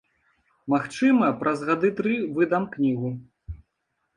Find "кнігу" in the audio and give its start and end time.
2.73-3.09